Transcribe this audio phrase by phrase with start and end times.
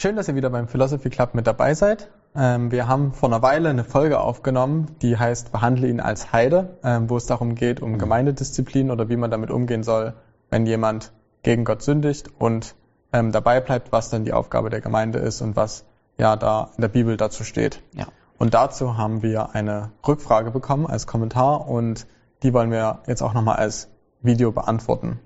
[0.00, 2.08] Schön, dass ihr wieder beim Philosophy Club mit dabei seid.
[2.36, 6.78] Ähm, wir haben vor einer Weile eine Folge aufgenommen, die heißt Behandle ihn als Heide,
[6.84, 10.14] ähm, wo es darum geht, um Gemeindedisziplin oder wie man damit umgehen soll,
[10.50, 11.10] wenn jemand
[11.42, 12.76] gegen Gott sündigt und
[13.12, 15.84] ähm, dabei bleibt, was dann die Aufgabe der Gemeinde ist und was
[16.16, 17.82] ja da in der Bibel dazu steht.
[17.92, 18.06] Ja.
[18.38, 22.06] Und dazu haben wir eine Rückfrage bekommen als Kommentar und
[22.44, 23.88] die wollen wir jetzt auch nochmal als
[24.22, 25.18] Video beantworten.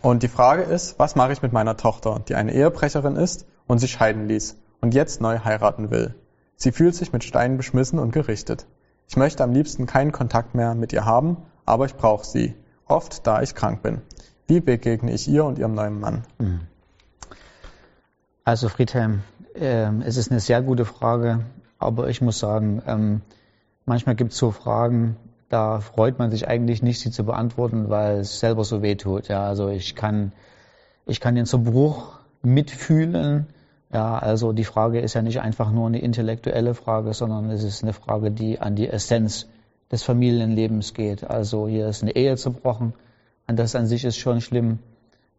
[0.00, 3.78] Und die Frage ist, was mache ich mit meiner Tochter, die eine Ehebrecherin ist und
[3.78, 6.14] sich scheiden ließ und jetzt neu heiraten will?
[6.56, 8.66] Sie fühlt sich mit Steinen beschmissen und gerichtet.
[9.08, 12.54] Ich möchte am liebsten keinen Kontakt mehr mit ihr haben, aber ich brauche sie,
[12.86, 14.02] oft da ich krank bin.
[14.46, 16.22] Wie begegne ich ihr und ihrem neuen Mann?
[18.44, 19.22] Also Friedhelm,
[19.54, 21.40] äh, es ist eine sehr gute Frage,
[21.78, 23.20] aber ich muss sagen, ähm,
[23.86, 25.16] manchmal gibt es so Fragen,
[25.48, 29.28] da freut man sich eigentlich nicht, sie zu beantworten, weil es selber so weh tut.
[29.28, 30.32] Ja, also ich kann,
[31.06, 33.46] ich kann den Zerbruch mitfühlen.
[33.92, 37.82] Ja, also die Frage ist ja nicht einfach nur eine intellektuelle Frage, sondern es ist
[37.82, 39.48] eine Frage, die an die Essenz
[39.92, 41.24] des Familienlebens geht.
[41.24, 42.94] Also hier ist eine Ehe zerbrochen,
[43.46, 44.78] und das an sich ist schon schlimm.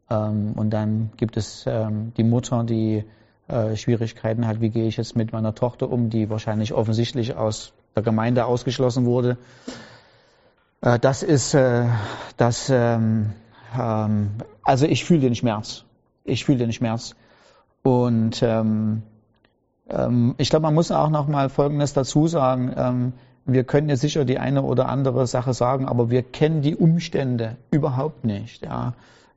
[0.09, 3.03] Ähm, und dann gibt es ähm, die Mutter, die
[3.47, 7.73] äh, Schwierigkeiten hat, wie gehe ich jetzt mit meiner Tochter um, die wahrscheinlich offensichtlich aus
[7.95, 9.37] der Gemeinde ausgeschlossen wurde.
[10.81, 11.85] Äh, das ist äh,
[12.37, 13.33] das, ähm,
[14.63, 15.84] also ich fühle den Schmerz.
[16.25, 17.15] Ich fühle den Schmerz.
[17.83, 19.03] Und ähm,
[19.89, 22.73] ähm, ich glaube, man muss auch noch mal Folgendes dazu sagen.
[22.75, 23.13] Ähm,
[23.45, 27.57] wir können ja sicher die eine oder andere Sache sagen, aber wir kennen die Umstände
[27.69, 28.65] überhaupt nicht.
[28.65, 28.93] Ja.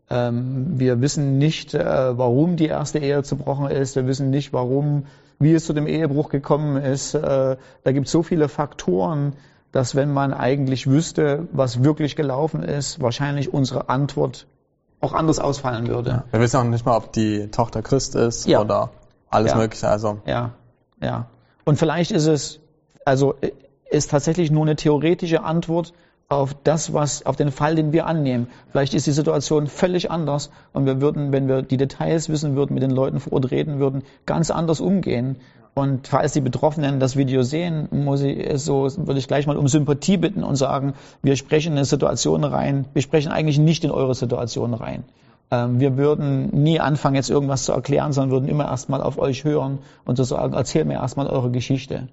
[0.09, 3.97] Ähm, wir wissen nicht, äh, warum die erste Ehe zerbrochen ist.
[3.97, 5.05] Wir wissen nicht, warum,
[5.39, 7.13] wie es zu dem Ehebruch gekommen ist.
[7.13, 9.35] Äh, da gibt es so viele Faktoren,
[9.73, 14.47] dass wenn man eigentlich wüsste, was wirklich gelaufen ist, wahrscheinlich unsere Antwort
[15.01, 16.11] auch anders ausfallen würde.
[16.11, 16.25] Ja.
[16.31, 18.61] Wir wissen auch nicht mal, ob die Tochter Christ ist Ja.
[18.61, 18.91] oder
[19.31, 19.59] alles Ja.
[19.59, 19.89] Mögliche.
[19.89, 20.53] Also Ja,
[21.01, 21.27] ja.
[21.65, 22.61] Und vielleicht ist es,
[23.05, 23.35] also
[23.91, 25.93] ist tatsächlich nur eine theoretische Antwort
[26.29, 28.49] auf das, was, auf den Fall, den wir annehmen.
[28.71, 32.75] Vielleicht ist die Situation völlig anders und wir würden, wenn wir die Details wissen würden,
[32.75, 35.37] mit den Leuten vor Ort reden würden, ganz anders umgehen.
[35.79, 39.69] Und falls die Betroffenen das Video sehen, muss ich, so, würde ich gleich mal um
[39.69, 43.93] Sympathie bitten und sagen, wir sprechen in eine Situation rein, wir sprechen eigentlich nicht in
[43.93, 45.05] eure Situation rein.
[45.53, 49.45] Ähm, wir würden nie anfangen, jetzt irgendwas zu erklären, sondern würden immer erstmal auf euch
[49.45, 52.09] hören und zu sagen, erzähl mir erstmal eure Geschichte.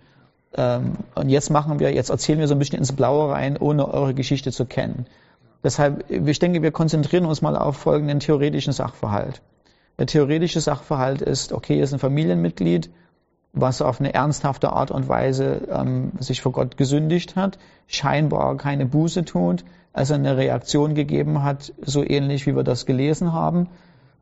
[0.56, 3.92] Ähm, und jetzt machen wir, jetzt erzählen wir so ein bisschen ins Blaue rein, ohne
[3.92, 5.08] eure Geschichte zu kennen.
[5.64, 9.42] Deshalb, ich denke, wir konzentrieren uns mal auf folgenden theoretischen Sachverhalt.
[9.98, 12.92] Der theoretische Sachverhalt ist, okay, ist ein Familienmitglied,
[13.56, 17.58] was auf eine ernsthafte Art und Weise ähm, sich vor Gott gesündigt hat,
[17.88, 23.32] scheinbar keine Buße tut, also eine Reaktion gegeben hat, so ähnlich wie wir das gelesen
[23.32, 23.70] haben,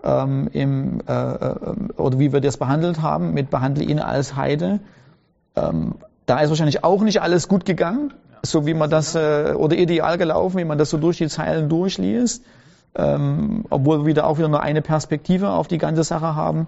[0.04, 1.56] ähm, im, äh, äh,
[1.98, 4.80] oder wie wir das behandelt haben, mit behandle ihn als Heide.
[5.56, 5.96] Ähm,
[6.26, 8.14] da ist wahrscheinlich auch nicht alles gut gegangen,
[8.44, 11.70] so wie man das, äh, oder ideal gelaufen, wie man das so durch die Zeilen
[11.70, 12.44] durchliest,
[12.96, 16.68] ähm, obwohl wir wieder auch wieder nur eine Perspektive auf die ganze Sache haben.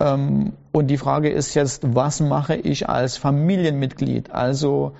[0.00, 4.30] Ähm, und die Frage ist jetzt, was mache ich als Familienmitglied?
[4.30, 4.92] Also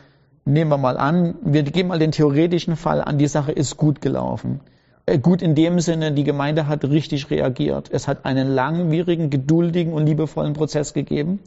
[0.45, 4.01] nehmen wir mal an, wir geben mal den theoretischen Fall an, die Sache ist gut
[4.01, 4.61] gelaufen.
[5.07, 7.89] Äh, Gut in dem Sinne, die Gemeinde hat richtig reagiert.
[7.91, 11.41] Es hat einen langwierigen, geduldigen und liebevollen Prozess gegeben,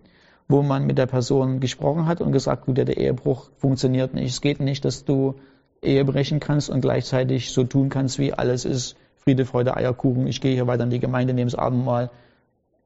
[0.48, 4.32] wo man mit der Person gesprochen hat und gesagt, gut, der Ehebruch funktioniert nicht.
[4.32, 5.36] Es geht nicht, dass du
[5.82, 10.28] Ehe brechen kannst und gleichzeitig so tun kannst, wie alles ist Friede, Freude, Eierkuchen.
[10.28, 12.10] Ich gehe hier weiter in die Gemeinde, nehme das Abendmahl.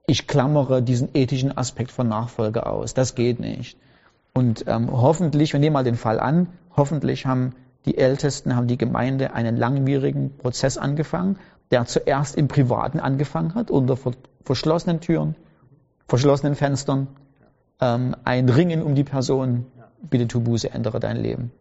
[0.10, 2.94] Ich klammere diesen ethischen Aspekt von Nachfolge aus.
[2.94, 3.78] Das geht nicht.
[4.34, 6.48] Und ähm, hoffentlich, wir nehmen mal den Fall an,
[6.78, 7.54] hoffentlich haben
[7.84, 11.38] die Ältesten, haben die Gemeinde einen langwierigen Prozess angefangen,
[11.72, 14.14] der zuerst im Privaten angefangen hat, unter ver
[14.46, 15.36] verschlossenen Türen,
[16.08, 17.08] verschlossenen Fenstern,
[17.82, 19.66] ähm, ein Ringen um die Person,
[20.02, 21.52] bitte tu Buße, ändere dein Leben.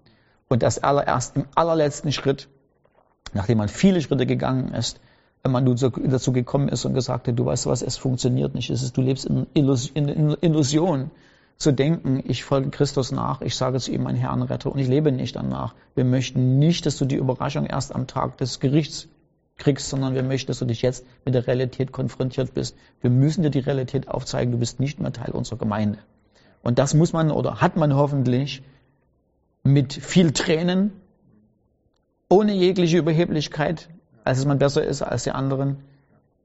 [0.48, 2.46] Und das allererst im allerletzten Schritt,
[3.34, 5.00] nachdem man viele Schritte gegangen ist,
[5.46, 5.76] wenn man
[6.10, 9.00] dazu gekommen ist und gesagt hat, du weißt was, es funktioniert nicht, es ist, du
[9.00, 11.10] lebst in Illus- in in Illusion,
[11.56, 14.88] zu denken, ich folge Christus nach, ich sage zu ihm, mein Herrn Retter, und ich
[14.88, 15.74] lebe nicht danach.
[15.94, 19.08] Wir möchten nicht, dass du die Überraschung erst am Tag des Gerichts
[19.56, 22.76] kriegst, sondern wir möchten, dass du dich jetzt mit der Realität konfrontiert bist.
[23.00, 25.98] Wir müssen dir die Realität aufzeigen, du bist nicht mehr Teil unserer Gemeinde.
[26.62, 28.62] Und das muss man oder hat man hoffentlich
[29.62, 30.92] mit viel Tränen,
[32.28, 33.88] ohne jegliche Überheblichkeit,
[34.26, 35.78] als es man besser ist als die anderen,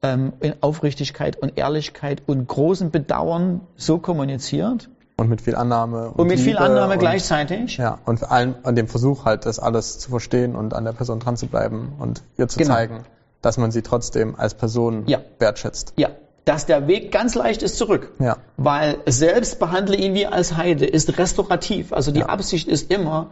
[0.02, 6.10] ähm, in Aufrichtigkeit und Ehrlichkeit und großem Bedauern so kommuniziert und mit viel Annahme.
[6.10, 7.76] und mit viel Liebe Annahme und, gleichzeitig.
[7.76, 10.92] Ja, und vor allem an dem Versuch halt, das alles zu verstehen und an der
[10.92, 12.74] Person dran zu bleiben und ihr zu Genau.
[12.74, 13.04] zeigen,
[13.42, 15.18] dass man sie trotzdem als Person Ja.
[15.38, 15.92] wertschätzt.
[15.96, 16.08] Ja,
[16.44, 18.10] dass der Weg ganz leicht ist zurück.
[18.18, 18.36] Ja.
[18.56, 21.92] Weil selbst behandle ihn wie als Heide ist restaurativ.
[21.92, 22.26] Also die Ja.
[22.26, 23.30] Absicht ist immer,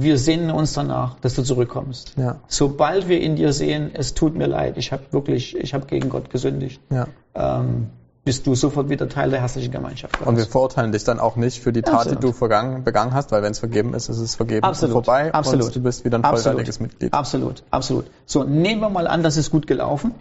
[0.00, 2.14] wir sehnen uns danach, dass du zurückkommst.
[2.16, 2.40] Ja.
[2.48, 6.08] Sobald wir in dir sehen, es tut mir leid, ich habe wirklich, ich habe gegen
[6.08, 7.06] Gott gesündigt, Ja.
[7.34, 7.88] ähm,
[8.24, 10.18] bist du sofort wieder Teil der herzlichen Gemeinschaft.
[10.20, 10.46] Und wir Gottes.
[10.46, 12.22] verurteilen dich dann auch nicht für die Tat, Absolut.
[12.22, 14.96] die du vergangen, begangen hast, weil wenn es vergeben ist, ist es vergeben Absolut.
[14.96, 15.66] und vorbei Absolut.
[15.66, 17.12] und du bist wieder ein vollwertiges Mitglied.
[17.12, 18.06] Absolut, absolut.
[18.24, 20.14] So, nehmen wir mal an, das ist gut gelaufen.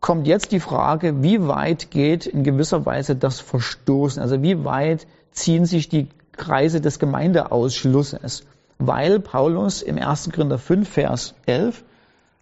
[0.00, 4.20] Kommt jetzt die Frage, wie weit geht in gewisser Weise das Verstoßen?
[4.20, 8.42] Also wie weit ziehen sich die Kreise des Gemeindeausschlusses?
[8.86, 10.30] Weil Paulus im 1.
[10.32, 11.84] Korinther 5, Vers 11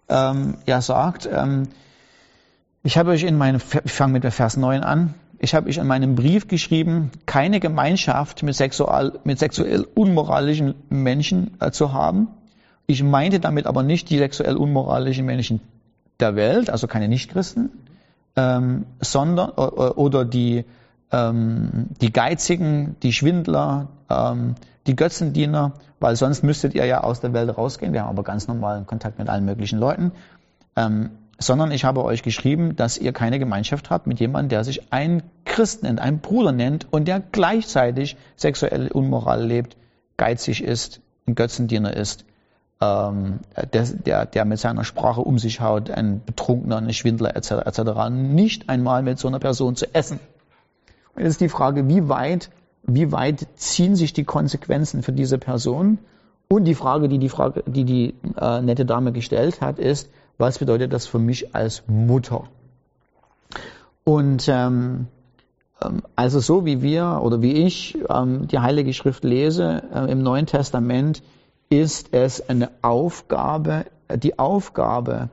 [0.09, 1.67] ähm, ja sagt, ähm,
[2.81, 5.85] ich habe euch in meinem, ich fange mit Vers 9 an, ich habe euch in
[5.85, 12.29] meinem Brief geschrieben, keine Gemeinschaft mit, sexual, mit sexuell unmoralischen Menschen äh, zu haben.
[12.87, 15.61] Ich meinte damit aber nicht die sexuell unmoralischen Menschen
[16.19, 17.69] der Welt, also keine Nichtchristen,
[18.35, 20.65] ähm, sondern äh, oder die,
[21.11, 24.55] ähm, die Geizigen, die Schwindler, ähm,
[24.87, 27.93] die Götzendiener, weil sonst müsstet ihr ja aus der Welt rausgehen.
[27.93, 30.11] Wir haben aber ganz normalen Kontakt mit allen möglichen Leuten.
[30.75, 34.93] Ähm, sondern ich habe euch geschrieben, dass ihr keine Gemeinschaft habt mit jemandem, der sich
[34.93, 39.75] ein Christ nennt, ein Bruder nennt und der gleichzeitig sexuelle Unmoral lebt,
[40.17, 42.25] geizig ist, ein Götzendiener ist,
[42.79, 43.39] ähm,
[43.73, 47.51] der, der, der mit seiner Sprache um sich haut, ein Betrunkener, ein Schwindler etc.
[47.65, 48.09] etc.
[48.11, 50.19] Nicht einmal mit so einer Person zu essen.
[51.15, 52.49] Und jetzt ist die Frage, wie weit,
[52.83, 55.99] wie weit ziehen sich die Konsequenzen für diese Person?
[56.47, 60.59] Und die Frage, die die, Frage, die, die äh, nette Dame gestellt hat, ist, was
[60.59, 62.43] bedeutet das für mich als Mutter?
[64.03, 65.07] Und ähm,
[65.81, 70.23] ähm, also so wie wir oder wie ich ähm, die Heilige Schrift lese äh, im
[70.23, 71.21] Neuen Testament,
[71.69, 75.29] ist es eine Aufgabe, äh, die Aufgabe,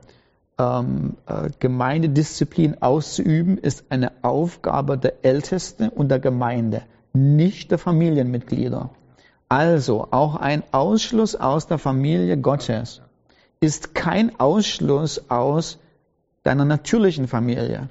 [0.57, 8.91] ähm, äh, Gemeindedisziplin auszuüben, ist eine Aufgabe der Ältesten und der Gemeinde, nicht der Familienmitglieder.
[9.47, 13.01] Also auch ein Ausschluss aus der Familie Gottes
[13.61, 15.79] ist kein Ausschluss aus
[16.43, 17.89] deiner natürlichen Familie.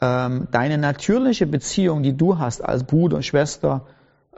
[0.00, 3.86] Ähm, deine natürliche Beziehung, die du hast als Bruder, Schwester,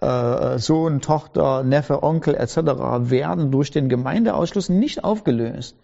[0.00, 2.56] äh, Sohn, Tochter, Neffe, Onkel etc.,
[3.10, 5.76] werden durch den Gemeindeausschluss nicht aufgelöst.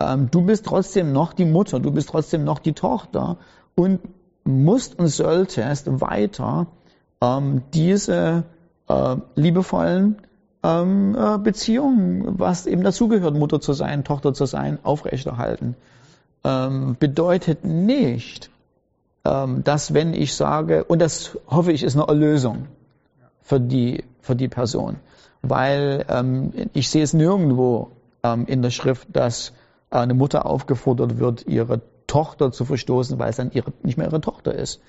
[0.00, 3.38] Ähm, du bist trotzdem noch die Mutter, du bist trotzdem noch die Tochter
[3.74, 4.00] und
[4.44, 6.68] musst und solltest weiter
[7.20, 8.44] ähm, diese
[8.88, 10.16] äh, liebevollen
[10.62, 15.76] ähm, äh, Beziehungen, was eben dazugehört, Mutter zu sein, Tochter zu sein, aufrechterhalten.
[16.44, 18.50] Ähm, bedeutet nicht,
[19.24, 22.66] ähm, dass wenn ich sage, und das hoffe ich ist eine Erlösung
[23.42, 24.96] für die, für die Person,
[25.42, 27.90] weil ähm, ich sehe es nirgendwo
[28.22, 29.52] ähm, in der Schrift, dass
[29.90, 34.20] eine Mutter aufgefordert wird, ihre Tochter zu verstoßen, weil es dann ihre, nicht mehr ihre
[34.20, 34.80] Tochter ist.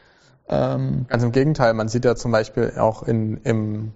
[0.50, 3.92] Ähm, Ganz im Gegenteil, man sieht ja zum Beispiel auch in, im,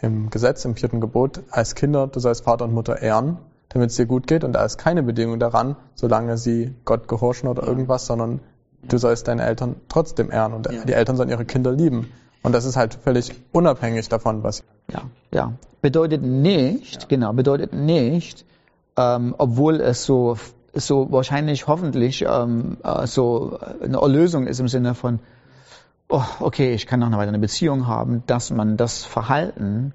[0.00, 3.38] im Gesetz, im vierten Gebot, als Kinder, du sollst Vater und Mutter ehren,
[3.70, 4.44] damit es dir gut geht.
[4.44, 8.40] Und da ist keine Bedingung daran, solange sie Gott gehorchen oder irgendwas, sondern
[8.86, 10.84] du sollst deine Eltern trotzdem ehren und Ja.
[10.84, 12.10] die Eltern sollen ihre Kinder lieben.
[12.42, 14.62] Und das ist halt völlig unabhängig davon, was.
[14.92, 15.02] Ja,
[15.32, 15.52] ja.
[15.80, 18.44] Bedeutet nicht, genau, bedeutet nicht,
[18.98, 20.36] ähm, obwohl es so,
[20.74, 25.20] so wahrscheinlich hoffentlich ähm, äh, so eine Erlösung ist im Sinne von,
[26.14, 29.92] oh, okay, ich kann noch eine Beziehung haben, dass man das Verhalten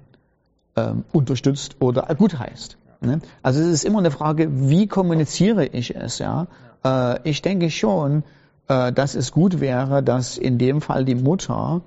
[0.76, 2.76] ähm, unterstützt oder gutheißt.
[3.00, 3.20] Ne?
[3.42, 6.18] Also es ist immer eine Frage, wie kommuniziere ich es?
[6.18, 6.46] Ja,
[6.84, 8.22] äh, ich denke schon,
[8.68, 11.80] äh, dass es gut wäre, dass in dem Fall die Mutter,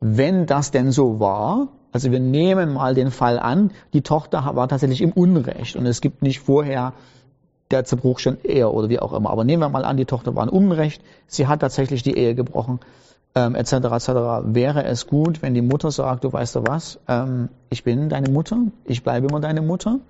[0.00, 4.68] wenn das denn so war, also wir nehmen mal den Fall an, die Tochter war
[4.68, 6.92] tatsächlich im Unrecht und es gibt nicht vorher
[7.70, 9.30] der Zerbruch schon eher oder wie auch immer.
[9.30, 12.34] Aber nehmen wir mal an, die Tochter war im Unrecht, sie hat tatsächlich die Ehe
[12.34, 12.80] gebrochen,
[13.34, 13.72] ähm, etc.
[13.72, 14.08] etc.
[14.44, 18.30] Wäre es gut, wenn die Mutter sagt, du weißt du was, ähm, ich bin deine
[18.30, 20.00] Mutter, ich bleibe immer deine Mutter,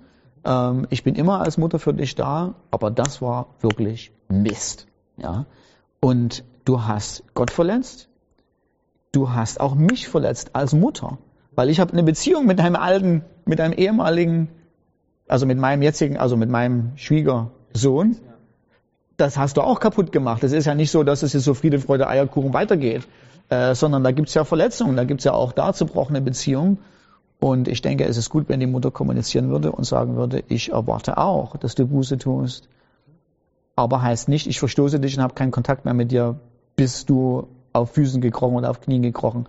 [0.43, 4.87] ähm, ich bin immer als Mutter für dich da, aber das war wirklich Mist.
[5.17, 5.45] Ja?
[5.99, 8.09] Und du hast Gott verletzt,
[9.11, 11.17] du hast auch mich verletzt als Mutter,
[11.53, 14.49] weil ich habe eine Beziehung mit deinem alten, mit deinem ehemaligen,
[15.27, 18.17] also mit meinem jetzigen, also mit meinem Schwiegersohn.
[19.21, 20.43] Das hast du auch kaputt gemacht.
[20.43, 23.07] Es ist ja nicht so, dass es jetzt so Friede, Freude, Eierkuchen weitergeht,
[23.49, 26.79] äh, sondern da gibt's ja Verletzungen, da gibt's ja auch da zerbrochene Beziehungen.
[27.39, 30.71] Und ich denke, es ist gut, wenn die Mutter kommunizieren würde und sagen würde, ich
[30.71, 32.67] erwarte auch, dass du Buße tust.
[33.75, 36.39] Aber heißt nicht, ich verstoße dich und habe keinen Kontakt mehr mit dir,
[36.75, 39.47] bis du auf Füßen gekrochen oder auf Knien gekrochen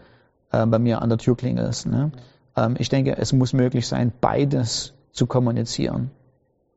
[0.52, 1.86] äh, bei mir an der Tür klingelst.
[1.86, 2.12] Ne?
[2.58, 6.10] Ähm, ich denke, es muss möglich sein, beides zu kommunizieren.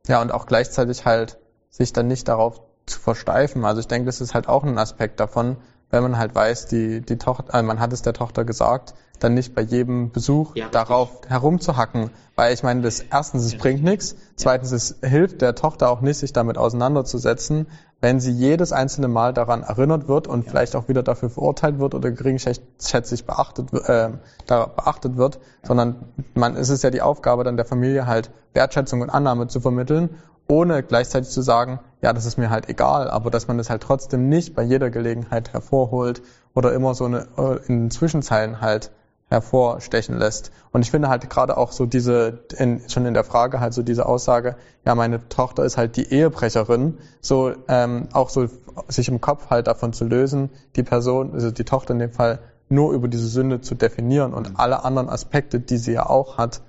[0.06, 1.36] Ja, und auch gleichzeitig halt
[1.68, 3.64] sich dann nicht darauf zu versteifen.
[3.64, 5.56] Also ich denke, das ist halt auch ein Aspekt davon,
[5.90, 9.34] wenn man halt weiß, die, die Tochter, äh, man hat es der Tochter gesagt, dann
[9.34, 12.10] nicht bei jedem Besuch Ja, darauf herumzuhacken.
[12.34, 14.14] Weil ich meine, das erstens, es bringt nichts.
[14.34, 17.66] Zweitens, es hilft der Tochter auch nicht, sich damit auseinanderzusetzen,
[18.00, 21.94] wenn sie jedes einzelne Mal daran erinnert wird und vielleicht auch wieder dafür verurteilt wird
[21.94, 24.10] oder geringschätzig beachtet, äh,
[24.46, 29.00] da beachtet wird, sondern man, es ist ja die Aufgabe dann der Familie halt Wertschätzung
[29.00, 30.10] und Annahme zu vermitteln,
[30.46, 33.82] ohne gleichzeitig zu sagen, ja, das ist mir halt egal, aber dass man das halt
[33.82, 36.22] trotzdem nicht bei jeder Gelegenheit hervorholt
[36.54, 38.92] oder immer so eine, äh, in Zwischenzeilen halt
[39.28, 40.52] hervorstechen lässt.
[40.70, 43.82] Und ich finde halt gerade auch so diese, in, schon in der Frage halt so
[43.82, 48.46] diese Aussage, ja, meine Tochter ist halt die Ehebrecherin, so ähm, auch so
[48.86, 52.38] sich im Kopf halt davon zu lösen, die Person, also die Tochter in dem Fall,
[52.68, 56.60] nur über diese Sünde zu definieren und alle anderen Aspekte, die sie ja auch hat,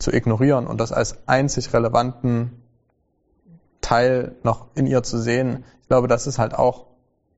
[0.00, 2.61] zu ignorieren und das als einzig relevanten
[3.92, 5.64] Teil noch in ihr zu sehen.
[5.82, 6.86] Ich glaube, das ist halt auch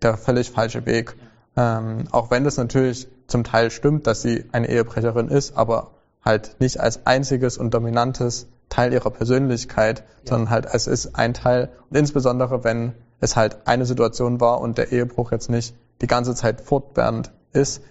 [0.02, 1.16] der völlig falsche Weg.
[1.56, 5.90] Ähm, auch wenn das natürlich zum Teil stimmt, dass sie eine Ehebrecherin ist, aber
[6.25, 10.30] halt nicht als einziges und dominantes Teil ihrer Persönlichkeit, ja.
[10.30, 14.78] sondern halt es ist ein Teil und insbesondere wenn es halt eine Situation war und
[14.78, 17.82] der Ehebruch jetzt nicht die ganze Zeit fortwährend ist,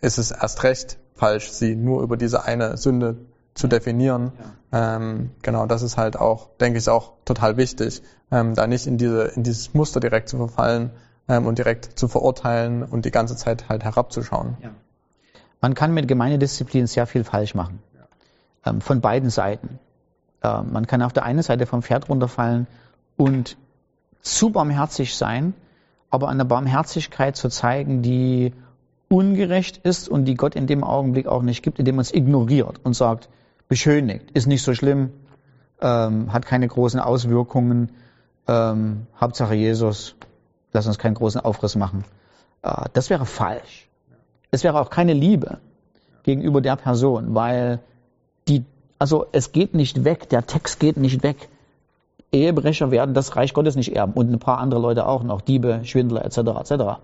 [0.00, 3.18] ist es erst recht falsch, sie nur über diese eine Sünde
[3.54, 4.32] zu definieren.
[4.72, 4.96] Ja.
[4.96, 8.98] Ähm, genau, das ist halt auch, denke ich, auch total wichtig, ähm, da nicht in
[8.98, 10.90] diese in dieses Muster direkt zu verfallen,
[11.30, 14.56] ähm, und direkt zu verurteilen und die ganze Zeit halt herabzuschauen.
[14.62, 14.70] Ja.
[15.60, 17.78] Man kann mit Gemeindedisziplin sehr viel falsch machen.
[17.94, 18.70] Ja.
[18.70, 19.78] Ähm, von beiden Seiten.
[20.42, 22.66] Ähm, man kann auf der einen Seite vom Pferd runterfallen
[23.16, 23.56] und
[24.22, 25.54] zu barmherzig sein,
[26.10, 28.52] aber eine Barmherzigkeit zu zeigen, die
[29.08, 32.80] ungerecht ist und die Gott in dem Augenblick auch nicht gibt, indem man es ignoriert
[32.82, 33.28] und sagt,
[33.70, 35.12] beschönigt, ist nicht so schlimm,
[35.80, 37.90] ähm, hat keine großen Auswirkungen,
[38.48, 40.16] ähm, Hauptsache Jesus,
[40.72, 42.04] lass uns keinen großen Aufriss machen.
[42.62, 43.88] Äh, das wäre falsch.
[44.50, 45.58] Es wäre auch keine Liebe
[46.24, 47.78] gegenüber der Person, weil
[48.48, 48.64] die,
[48.98, 51.48] also es geht nicht weg, der Text geht nicht weg.
[52.32, 55.82] Ehebrecher werden das Reich Gottes nicht erben und ein paar andere Leute auch noch, Diebe,
[55.84, 56.38] Schwindler etc.
[56.38, 57.00] etc.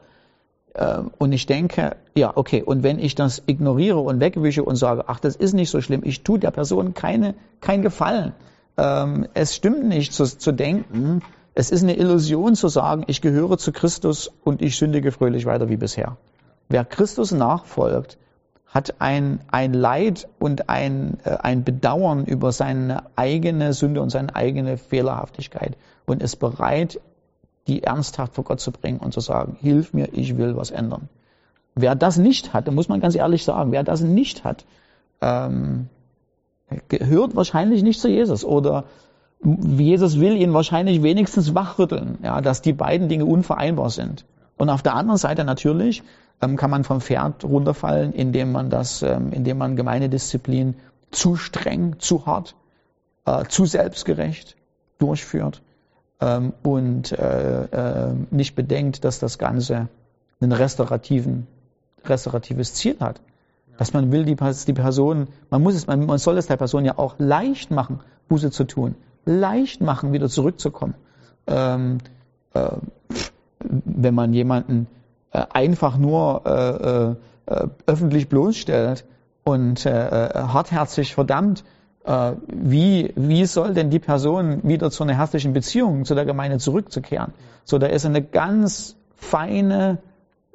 [0.77, 5.05] Ähm, und ich denke, ja, okay, und wenn ich das ignoriere und wegwische und sage,
[5.07, 8.35] ach, das ist nicht so schlimm, ich tue der Person keine, kein Gefallen.
[8.77, 11.23] Ähm, es stimmt nicht zu, zu denken,
[11.55, 15.71] es ist eine Illusion zu sagen, ich gehöre zu Christus und ich sündige fröhlich weiter
[15.71, 16.19] wie bisher.
[16.69, 18.19] Wer Christus nachfolgt,
[18.67, 24.37] hat ein, ein Leid und ein, äh, ein Bedauern über seine eigene Sünde und seine
[24.37, 27.01] eigene Fehlerhaftigkeit und ist bereit,
[27.67, 31.09] die ernsthaft vor Gott zu bringen und zu sagen, hilf mir, ich will was ändern.
[31.75, 34.65] Wer das nicht hat, da muss man ganz ehrlich sagen, wer das nicht hat,
[35.21, 35.89] ähm,
[36.89, 38.85] gehört wahrscheinlich nicht zu Jesus oder
[39.45, 44.25] Jesus will ihn wahrscheinlich wenigstens wachrütteln, ja, dass die beiden Dinge unvereinbar sind.
[44.57, 46.03] Und auf der anderen Seite natürlich
[46.41, 50.77] ähm, kann man vom Pferd runterfallen, indem man das, ähm, indem man Gemeindedisziplin
[51.11, 52.57] zu streng, zu hart,
[53.27, 54.57] äh, zu selbstgerecht
[54.99, 55.61] durchführt
[56.21, 59.89] ähm, und äh, äh, nicht bedenkt, dass das Ganze
[60.41, 61.47] restaurativen,
[62.05, 63.21] restauratives Ziel hat.
[63.79, 66.85] Dass man will, die, die Person, man muss es, man, man soll es der Person
[66.85, 68.95] ja auch leicht machen, Buße zu tun
[69.27, 70.95] leicht machen, wieder zurückzukommen.
[71.47, 71.99] Ähm,
[72.55, 72.71] äh,
[73.61, 74.87] wenn man jemanden
[75.33, 79.05] äh, einfach nur äh, äh öffentlich bloßstellt
[79.45, 81.65] und äh, äh, hartherzig verdammt,
[82.07, 87.33] wie, wie soll denn die Person wieder zu einer herzlichen Beziehung zu der Gemeinde zurückzukehren?
[87.65, 89.99] So, da ist eine ganz feine,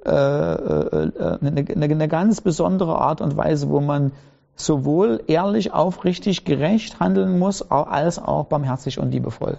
[0.05, 4.13] eine, eine ganz besondere Art und Weise, wo man
[4.55, 9.57] sowohl ehrlich, aufrichtig, gerecht handeln muss, als auch barmherzig und liebevoll.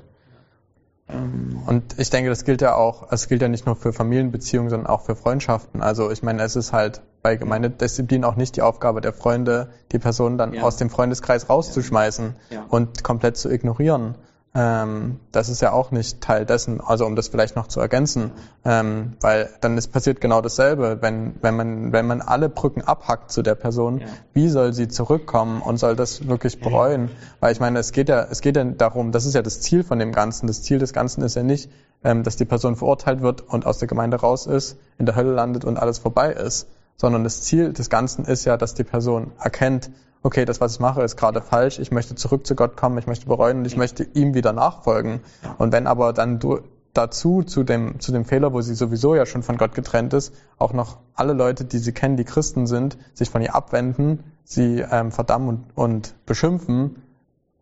[1.67, 4.87] Und ich denke, das gilt ja auch, es gilt ja nicht nur für Familienbeziehungen, sondern
[4.87, 5.83] auch für Freundschaften.
[5.83, 10.39] Also ich meine, es ist halt Gemeindedisziplin auch nicht die Aufgabe der Freunde, die Person
[10.39, 10.63] dann ja.
[10.63, 12.65] aus dem Freundeskreis rauszuschmeißen ja.
[12.69, 14.17] und komplett zu ignorieren.
[14.55, 18.33] Ähm, das ist ja auch nicht Teil dessen, also um das vielleicht noch zu ergänzen,
[18.67, 23.33] ähm, weil dann ist passiert genau dasselbe, wenn, wenn man, wenn man alle Brücken abhackt
[23.33, 24.07] zu der Person, ja.
[24.35, 27.11] wie soll sie zurückkommen und soll das wirklich bereuen?
[27.41, 29.85] Weil ich meine, es geht ja, es geht ja darum, das ist ja das Ziel
[29.85, 30.49] von dem Ganzen.
[30.49, 31.71] Das Ziel des Ganzen ist ja nicht,
[32.05, 35.33] ähm, dass die Person verurteilt wird und aus der Gemeinde raus ist, in der Hölle
[35.33, 39.33] landet und alles vorbei ist, sondern das Ziel des Ganzen ist ja, dass die Person
[39.39, 39.91] erkennt,
[40.23, 43.07] okay, das, was ich mache, ist gerade falsch, ich möchte zurück zu Gott kommen, ich
[43.07, 45.21] möchte bereuen und ich möchte ihm wieder nachfolgen.
[45.59, 46.61] Und wenn aber dann du
[46.95, 50.35] dazu, zu dem, zu dem Fehler, wo sie sowieso ja schon von Gott getrennt ist,
[50.59, 54.81] auch noch alle Leute, die sie kennen, die Christen sind, sich von ihr abwenden, sie
[54.81, 57.03] ähm, verdammen und, und beschimpfen,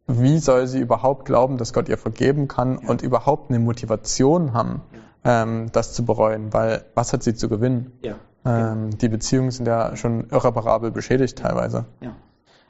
[0.06, 2.88] wie soll sie überhaupt glauben, dass Gott ihr vergeben kann ja.
[2.88, 4.82] und überhaupt eine Motivation haben,
[5.24, 7.92] ähm, das zu bereuen, weil was hat sie zu gewinnen?
[8.02, 8.16] Ja.
[8.44, 11.84] Ähm, die Beziehungen sind ja schon irreparabel beschädigt teilweise.
[12.00, 12.14] Ja.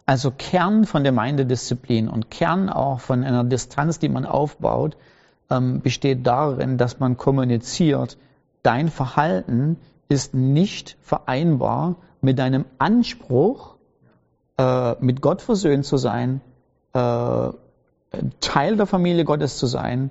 [0.07, 4.97] Also Kern von der Gemeindedisziplin und Kern auch von einer Distanz, die man aufbaut,
[5.51, 8.19] ähm, besteht darin, dass man kommuniziert,
[8.63, 9.77] dein Verhalten
[10.09, 13.77] ist nicht vereinbar mit deinem Anspruch,
[14.59, 16.41] äh, mit Gott versöhnt zu sein,
[16.93, 17.51] äh,
[18.41, 20.11] Teil der Familie Gottes zu sein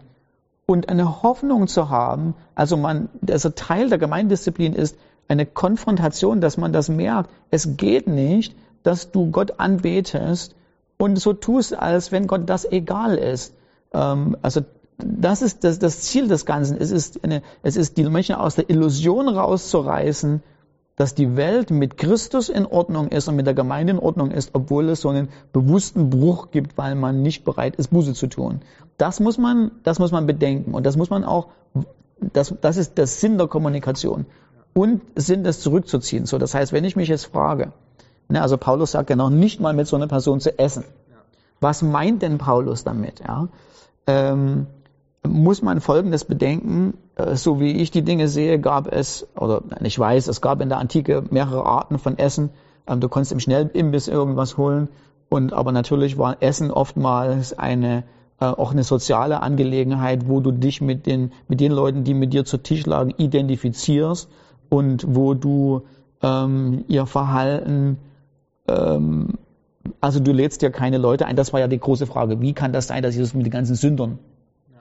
[0.66, 2.36] und eine Hoffnung zu haben.
[2.56, 4.98] Also man, also Teil der Gemeindisziplin ist
[5.30, 7.30] eine Konfrontation, dass man das merkt.
[7.52, 10.56] Es geht nicht, dass du Gott anbetest
[10.98, 13.54] und so tust, als wenn Gott das egal ist.
[13.94, 14.62] Ähm, also
[14.98, 16.78] das ist das, das Ziel des Ganzen.
[16.78, 20.42] Es ist, eine, es ist die Menschen aus der Illusion rauszureißen,
[20.96, 24.50] dass die Welt mit Christus in Ordnung ist und mit der Gemeinde in Ordnung ist,
[24.54, 28.62] obwohl es so einen bewussten Bruch gibt, weil man nicht bereit ist, Buße zu tun.
[28.98, 31.48] Das muss man, das muss man bedenken und das muss man auch,
[32.34, 34.26] das, das ist der Sinn der Kommunikation
[34.80, 36.26] und Sinn des zurückzuziehen.
[36.26, 37.74] So, das heißt, wenn ich mich jetzt frage,
[38.30, 40.86] ne, also Paulus sagt ja noch nicht mal mit so einer Person zu essen.
[41.60, 43.20] Was meint denn Paulus damit?
[43.20, 43.50] Ja?
[44.08, 44.68] Ähm,
[45.28, 46.94] muss man Folgendes bedenken.
[47.16, 50.70] Äh, so wie ich die Dinge sehe, gab es, oder ich weiß, es gab in
[50.70, 52.50] der Antike mehrere Arten von Essen.
[52.88, 54.88] Ähm, du konntest im Schnellimbiss irgendwas holen.
[55.28, 58.06] Und aber natürlich war Essen oftmals eine
[58.40, 62.32] äh, auch eine soziale Angelegenheit, wo du dich mit den mit den Leuten, die mit
[62.32, 64.30] dir zu Tisch lagen, identifizierst
[64.70, 65.84] und wo du
[66.22, 67.98] ähm, ihr Verhalten
[68.68, 69.38] ähm,
[70.02, 71.36] also du lädst ja keine Leute ein.
[71.36, 72.42] Das war ja die große Frage.
[72.42, 74.20] Wie kann das sein, dass Jesus mit den ganzen Sündern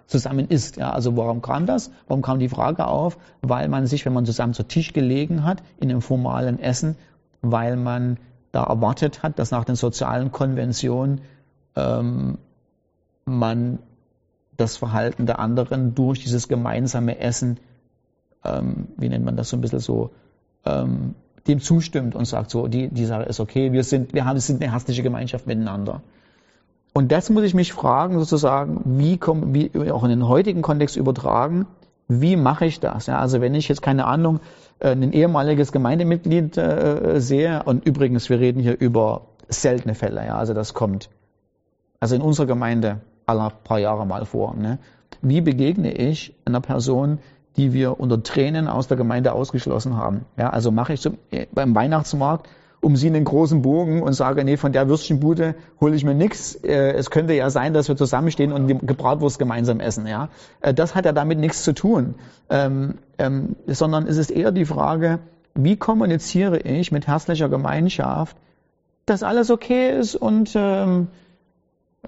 [0.08, 0.78] zusammen isst.
[0.78, 1.90] Ja, also warum kam das?
[2.08, 3.18] Warum kam die Frage auf?
[3.42, 6.96] Weil man sich, wenn man zusammen zu Tisch gelegen hat, in einem formalen Essen,
[7.42, 8.16] weil man
[8.50, 11.20] da erwartet hat, dass nach den sozialen Konventionen
[11.76, 12.38] ähm,
[13.26, 13.78] man
[14.56, 17.60] das Verhalten der anderen durch dieses gemeinsame Essen,
[18.48, 20.10] ähm, wie nennt man das so ein bisschen so,
[20.64, 21.14] ähm,
[21.46, 24.62] dem zustimmt und sagt so, die, die Sache ist okay, wir sind, wir haben, sind
[24.62, 26.02] eine herzliche Gemeinschaft miteinander.
[26.92, 30.96] Und das muss ich mich fragen, sozusagen, wie, komm, wie auch in den heutigen Kontext
[30.96, 31.66] übertragen,
[32.08, 33.06] wie mache ich das?
[33.06, 34.40] Ja, also wenn ich jetzt keine Ahnung,
[34.78, 40.36] äh, ein ehemaliges Gemeindemitglied äh, sehe, und übrigens, wir reden hier über seltene Fälle, ja,
[40.36, 41.10] also das kommt,
[42.00, 44.54] also in unserer Gemeinde aller paar Jahre mal vor.
[44.54, 44.78] Ne?
[45.20, 47.18] Wie begegne ich einer Person,
[47.58, 50.24] die wir unter Tränen aus der Gemeinde ausgeschlossen haben?
[50.38, 52.48] Ja, also mache ich zum, äh, beim Weihnachtsmarkt
[52.80, 56.54] um sie einen großen Bogen und sage, nee, von der Würstchenbude hole ich mir nichts.
[56.54, 60.06] Äh, es könnte ja sein, dass wir zusammenstehen und die Gebratwurst gemeinsam essen.
[60.06, 60.28] Ja,
[60.60, 62.14] äh, Das hat ja damit nichts zu tun,
[62.50, 65.18] ähm, ähm, sondern es ist eher die Frage,
[65.54, 68.36] wie kommuniziere ich mit herzlicher Gemeinschaft,
[69.06, 71.08] dass alles okay ist und ähm,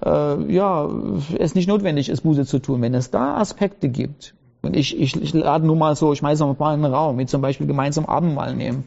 [0.01, 0.89] äh, ja,
[1.37, 2.81] es nicht notwendig ist, Buße zu tun.
[2.81, 6.45] Wenn es da Aspekte gibt, und ich, ich, ich lade nur mal so, ich schmeiße
[6.45, 8.85] mal in den Raum, wie zum Beispiel gemeinsam Abendmahl nehmen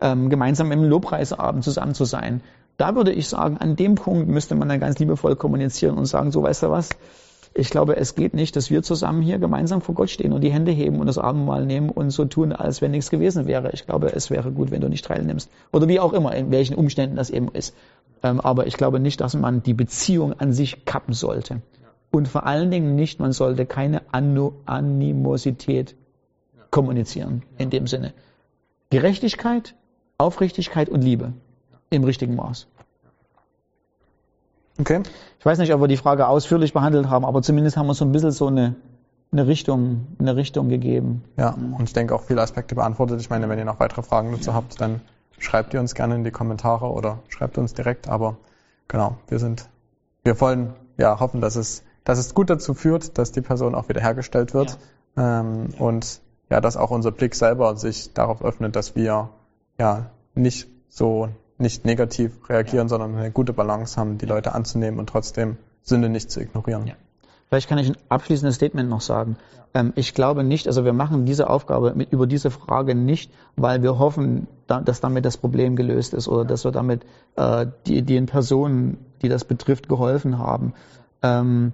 [0.00, 2.40] ähm, gemeinsam im Lobpreisabend zusammen zu sein.
[2.76, 6.32] Da würde ich sagen, an dem Punkt müsste man dann ganz liebevoll kommunizieren und sagen,
[6.32, 6.90] so weißt du was,
[7.56, 10.50] ich glaube, es geht nicht, dass wir zusammen hier gemeinsam vor Gott stehen und die
[10.50, 13.70] Hände heben und das Abendmahl nehmen und so tun, als wenn nichts gewesen wäre.
[13.72, 15.48] Ich glaube, es wäre gut, wenn du nicht teilnimmst.
[15.72, 17.76] Oder wie auch immer, in welchen Umständen das eben ist.
[18.24, 21.60] Ähm, aber ich glaube nicht, dass man die Beziehung an sich kappen sollte.
[22.14, 25.96] Und vor allen Dingen nicht, man sollte keine Animosität
[26.70, 28.14] kommunizieren in dem Sinne.
[28.90, 29.74] Gerechtigkeit,
[30.16, 31.32] Aufrichtigkeit und Liebe
[31.90, 32.68] im richtigen Maß.
[34.78, 35.02] Okay.
[35.40, 38.04] Ich weiß nicht, ob wir die Frage ausführlich behandelt haben, aber zumindest haben wir so
[38.04, 38.76] ein bisschen so eine,
[39.32, 41.24] eine Richtung, eine Richtung gegeben.
[41.36, 43.20] Ja, und ich denke auch viele Aspekte beantwortet.
[43.20, 44.54] Ich meine, wenn ihr noch weitere Fragen dazu ja.
[44.54, 45.00] habt, dann
[45.40, 48.06] schreibt ihr uns gerne in die Kommentare oder schreibt uns direkt.
[48.08, 48.36] Aber
[48.86, 49.68] genau, wir sind,
[50.22, 53.88] wir wollen ja hoffen, dass es, dass es gut dazu führt, dass die Person auch
[53.88, 54.78] wiederhergestellt wird
[55.16, 55.40] ja.
[55.40, 55.80] Ähm, ja.
[55.80, 59.30] und ja, dass auch unser Blick selber sich darauf öffnet, dass wir
[59.78, 62.88] ja, nicht so nicht negativ reagieren, ja.
[62.88, 66.86] sondern eine gute Balance haben, die Leute anzunehmen und trotzdem Sünde nicht zu ignorieren.
[66.86, 66.94] Ja.
[67.48, 69.36] Vielleicht kann ich ein abschließendes Statement noch sagen.
[69.74, 69.80] Ja.
[69.80, 73.82] Ähm, ich glaube nicht, also wir machen diese Aufgabe mit, über diese Frage nicht, weil
[73.82, 77.04] wir hoffen, da, dass damit das Problem gelöst ist oder dass wir damit
[77.36, 80.74] äh, die, den Personen, die das betrifft, geholfen haben.
[81.22, 81.72] Ähm,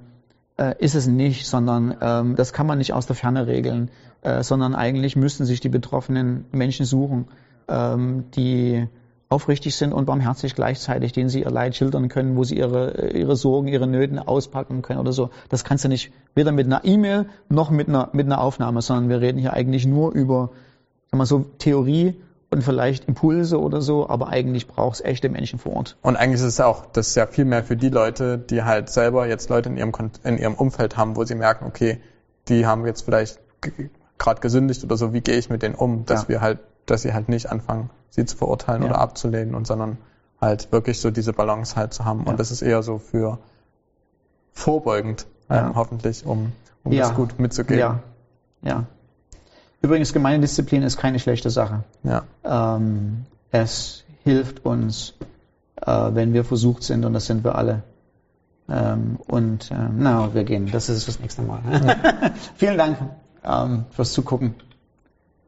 [0.61, 3.91] äh, ist es nicht, sondern ähm, das kann man nicht aus der Ferne regeln,
[4.23, 7.27] äh, sondern eigentlich müssten sich die betroffenen Menschen suchen
[7.71, 8.87] ähm, die
[9.29, 13.37] aufrichtig sind und barmherzig gleichzeitig, denen sie ihr Leid schildern können, wo sie ihre, ihre
[13.37, 15.31] Sorgen, ihre Nöten auspacken können oder so.
[15.49, 19.09] Das kannst du nicht weder mit einer E-Mail noch mit einer, mit einer Aufnahme, sondern
[19.09, 20.51] wir reden hier eigentlich nur über
[21.11, 25.59] sagen wir so Theorie und vielleicht Impulse oder so, aber eigentlich braucht es echte Menschen
[25.59, 25.97] vor Ort.
[26.03, 28.91] Und eigentlich ist es auch, das ist ja viel mehr für die Leute, die halt
[28.91, 29.93] selber jetzt Leute in ihrem,
[30.25, 32.01] in ihrem Umfeld haben, wo sie merken, okay,
[32.49, 33.39] die haben jetzt vielleicht
[34.19, 36.29] gerade gesündigt oder so, wie gehe ich mit denen um, dass Ja.
[36.29, 38.89] wir halt, dass sie halt nicht anfangen, sie zu verurteilen Ja.
[38.91, 39.99] oder abzulehnen und sondern
[40.41, 42.25] halt wirklich so diese Balance halt zu haben.
[42.25, 42.31] Ja.
[42.31, 43.39] Und das ist eher so für
[44.53, 47.79] vorbeugend, ähm, hoffentlich, um, um das gut mitzugeben.
[47.79, 48.01] Ja,
[48.63, 48.85] ja.
[49.83, 51.85] Übrigens, Gemeindedisziplin ist keine schlechte Sache.
[52.03, 52.25] ja.
[52.45, 55.15] Ähm, es hilft uns,
[55.77, 57.83] äh, wenn wir versucht sind, und das sind wir alle.
[58.69, 60.71] Ähm, und ähm, na, wir gehen.
[60.71, 61.61] Das ist das nächste Mal.
[62.57, 62.99] Vielen Dank
[63.45, 64.55] ähm, fürs Zugucken.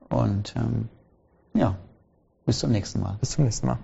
[0.09, 0.89] Und ähm,
[1.55, 1.77] ja,
[2.45, 3.17] bis zum nächsten Mal.
[3.21, 3.79] Bis zum nächsten Mal.